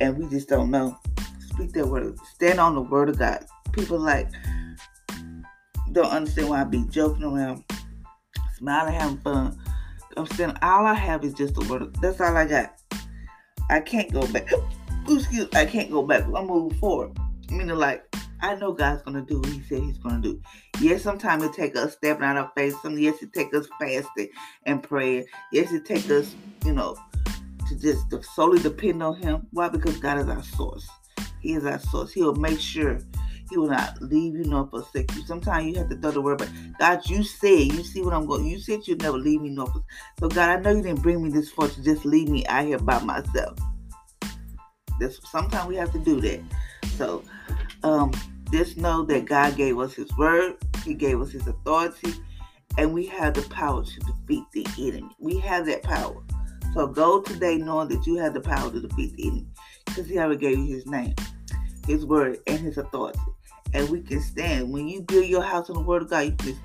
and 0.00 0.16
we 0.16 0.28
just 0.28 0.48
don't 0.48 0.70
know, 0.70 0.98
speak 1.40 1.72
that 1.72 1.86
word. 1.86 2.18
Stand 2.34 2.60
on 2.60 2.74
the 2.74 2.82
word 2.82 3.08
of 3.08 3.18
God. 3.18 3.44
People 3.72 3.98
like 3.98 4.28
don't 5.92 6.10
understand 6.10 6.48
why 6.48 6.60
I 6.60 6.64
be 6.64 6.84
joking 6.84 7.24
around, 7.24 7.64
smiling, 8.56 8.94
having 8.94 9.18
fun. 9.18 9.58
I'm 10.16 10.26
saying 10.26 10.56
all 10.62 10.86
I 10.86 10.94
have 10.94 11.24
is 11.24 11.34
just 11.34 11.54
the 11.54 11.66
word. 11.68 11.94
That's 12.00 12.20
all 12.20 12.36
I 12.36 12.46
got. 12.46 12.74
I 13.68 13.80
can't 13.80 14.12
go 14.12 14.26
back. 14.28 14.50
Excuse, 15.10 15.48
I 15.54 15.66
can't 15.66 15.90
go 15.90 16.02
back. 16.02 16.24
I'm 16.24 16.46
moving 16.46 16.78
forward. 16.78 17.18
Meaning, 17.50 17.76
like 17.76 18.04
I 18.42 18.54
know 18.54 18.72
God's 18.72 19.02
gonna 19.02 19.22
do 19.22 19.40
what 19.40 19.48
He 19.48 19.60
said 19.62 19.82
He's 19.82 19.98
gonna 19.98 20.20
do. 20.20 20.40
Yes, 20.80 21.02
sometimes 21.02 21.42
it 21.42 21.52
take 21.52 21.76
us 21.76 21.94
stepping 21.94 22.24
out 22.24 22.36
of 22.36 22.50
faith. 22.56 22.76
Some 22.80 22.96
yes, 22.96 23.20
it 23.22 23.32
take 23.32 23.52
us 23.54 23.66
fasting 23.80 24.28
and 24.66 24.82
praying. 24.82 25.26
Yes, 25.52 25.72
it 25.72 25.84
take 25.84 26.08
us, 26.10 26.34
you 26.64 26.72
know, 26.72 26.96
to 27.68 27.78
just 27.78 28.08
to 28.10 28.22
solely 28.22 28.60
depend 28.60 29.02
on 29.02 29.16
Him. 29.16 29.46
Why? 29.50 29.68
Because 29.68 29.96
God 29.98 30.18
is 30.18 30.28
our 30.28 30.42
source. 30.42 30.88
He 31.40 31.54
is 31.54 31.66
our 31.66 31.80
source. 31.80 32.12
He'll 32.12 32.34
make 32.36 32.60
sure 32.60 33.00
He 33.50 33.58
will 33.58 33.68
not 33.68 34.00
leave 34.00 34.36
you 34.36 34.44
nor 34.44 34.68
forsake 34.68 35.12
you. 35.16 35.26
Sometimes 35.26 35.66
you 35.66 35.74
have 35.78 35.88
to 35.88 35.96
throw 35.96 36.12
the 36.12 36.20
word, 36.20 36.38
but 36.38 36.50
God, 36.78 37.04
you 37.06 37.24
said, 37.24 37.72
you 37.72 37.82
see 37.82 38.00
what 38.00 38.14
I'm 38.14 38.26
going. 38.26 38.46
You 38.46 38.60
said 38.60 38.86
you'd 38.86 39.02
never 39.02 39.18
leave 39.18 39.42
me 39.42 39.50
nor 39.50 39.66
forsake. 39.66 39.90
So 40.20 40.28
God, 40.28 40.50
I 40.50 40.60
know 40.60 40.70
you 40.70 40.82
didn't 40.82 41.02
bring 41.02 41.20
me 41.20 41.30
this 41.30 41.50
far 41.50 41.66
to 41.66 41.82
just 41.82 42.04
leave 42.04 42.28
me 42.28 42.46
out 42.46 42.64
here 42.64 42.78
by 42.78 43.02
myself. 43.02 43.58
This 45.00 45.18
sometimes 45.24 45.66
we 45.66 45.76
have 45.76 45.90
to 45.92 45.98
do 45.98 46.20
that. 46.20 46.40
So 46.96 47.24
um, 47.82 48.12
just 48.52 48.76
know 48.76 49.04
that 49.06 49.24
God 49.24 49.56
gave 49.56 49.78
us 49.78 49.94
His 49.94 50.14
word, 50.16 50.56
He 50.84 50.94
gave 50.94 51.20
us 51.20 51.32
His 51.32 51.46
authority, 51.46 52.12
and 52.78 52.94
we 52.94 53.06
have 53.06 53.34
the 53.34 53.42
power 53.48 53.82
to 53.82 54.00
defeat 54.00 54.44
the 54.52 54.66
enemy. 54.78 55.10
We 55.18 55.38
have 55.38 55.66
that 55.66 55.82
power. 55.82 56.22
So 56.74 56.86
go 56.86 57.20
today 57.20 57.56
knowing 57.56 57.88
that 57.88 58.06
you 58.06 58.16
have 58.16 58.34
the 58.34 58.40
power 58.40 58.70
to 58.70 58.80
defeat 58.80 59.16
the 59.16 59.26
enemy 59.26 59.46
because 59.86 60.06
He 60.06 60.18
already 60.18 60.36
gave 60.36 60.58
you 60.58 60.66
His 60.66 60.86
name, 60.86 61.14
His 61.86 62.04
word, 62.04 62.38
and 62.46 62.58
His 62.58 62.78
authority. 62.78 63.18
And 63.72 63.88
we 63.88 64.02
can 64.02 64.20
stand. 64.20 64.72
When 64.72 64.86
you 64.86 65.02
build 65.02 65.26
your 65.26 65.42
house 65.42 65.70
on 65.70 65.76
the 65.76 65.82
word 65.82 66.02
of 66.02 66.10
God, 66.10 66.26
you 66.26 66.32
can 66.32 66.56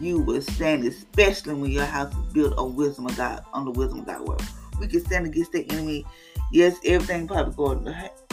you 0.00 0.20
will 0.20 0.40
stand, 0.40 0.84
especially 0.84 1.54
when 1.54 1.70
your 1.70 1.84
house 1.84 2.12
is 2.12 2.32
built 2.32 2.56
on 2.56 2.76
wisdom 2.76 3.06
of 3.06 3.16
God, 3.16 3.44
on 3.52 3.64
the 3.64 3.70
wisdom 3.72 4.00
of 4.00 4.06
God 4.06 4.28
word. 4.28 4.42
We 4.78 4.86
can 4.86 5.04
stand 5.04 5.26
against 5.26 5.52
the 5.52 5.68
enemy. 5.70 6.04
Yes, 6.52 6.78
everything 6.84 7.26
probably 7.28 7.54
going 7.54 7.84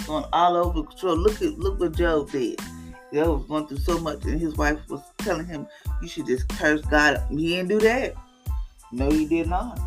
going 0.06 0.26
all 0.32 0.56
over 0.56 0.84
control. 0.84 1.18
Look 1.18 1.42
at 1.42 1.58
look 1.58 1.80
what 1.80 1.96
Job 1.96 2.32
did. 2.32 2.60
Job 3.14 3.40
was 3.40 3.48
going 3.48 3.68
through 3.68 3.78
so 3.78 3.98
much, 4.00 4.24
and 4.26 4.40
his 4.40 4.56
wife 4.56 4.80
was 4.90 5.02
telling 5.20 5.46
him, 5.46 5.68
"You 6.02 6.08
should 6.08 6.28
just 6.28 6.48
curse 6.50 6.82
God." 6.82 7.24
He 7.30 7.50
didn't 7.50 7.70
do 7.70 7.80
that. 7.80 8.16
No, 8.92 9.10
he 9.10 9.26
did 9.26 9.48
not. 9.48 9.80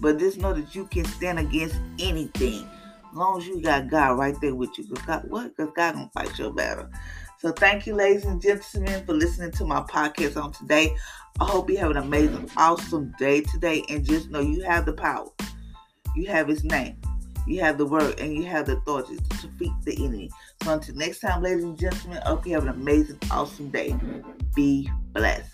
But 0.00 0.18
just 0.18 0.38
know 0.38 0.52
that 0.54 0.74
you 0.74 0.86
can 0.86 1.04
stand 1.04 1.38
against 1.38 1.76
anything, 1.98 2.68
as 3.10 3.16
long 3.16 3.38
as 3.40 3.46
you 3.46 3.60
got 3.60 3.88
God 3.88 4.18
right 4.18 4.38
there 4.40 4.54
with 4.54 4.76
you. 4.78 4.84
Because 4.84 5.04
God, 5.04 5.24
what? 5.28 5.56
Because 5.56 5.72
God 5.74 5.94
gonna 5.94 6.10
fight 6.14 6.38
your 6.38 6.52
battle. 6.52 6.88
So 7.40 7.52
thank 7.52 7.86
you, 7.86 7.94
ladies 7.94 8.24
and 8.24 8.40
gentlemen, 8.40 9.04
for 9.06 9.12
listening 9.12 9.52
to 9.52 9.64
my 9.64 9.80
podcast 9.82 10.42
on 10.42 10.52
today. 10.52 10.94
I 11.40 11.44
hope 11.44 11.70
you 11.70 11.76
have 11.78 11.92
an 11.92 11.96
amazing, 11.98 12.50
awesome 12.56 13.14
day 13.18 13.42
today, 13.42 13.84
and 13.88 14.04
just 14.04 14.30
know 14.30 14.40
you 14.40 14.62
have 14.62 14.86
the 14.86 14.92
power. 14.92 15.28
You 16.18 16.26
have 16.26 16.48
His 16.48 16.64
name. 16.64 16.96
You 17.46 17.60
have 17.60 17.78
the 17.78 17.86
word 17.86 18.18
and 18.18 18.34
you 18.34 18.44
have 18.46 18.66
the 18.66 18.76
authority 18.78 19.16
to 19.16 19.46
defeat 19.46 19.72
the 19.84 20.04
enemy. 20.04 20.30
So 20.62 20.72
until 20.72 20.96
next 20.96 21.20
time, 21.20 21.42
ladies 21.42 21.62
and 21.62 21.78
gentlemen, 21.78 22.18
I 22.18 22.28
hope 22.28 22.44
you 22.44 22.54
have 22.54 22.64
an 22.64 22.70
amazing, 22.70 23.18
awesome 23.30 23.70
day. 23.70 23.96
Be 24.54 24.90
blessed. 25.12 25.52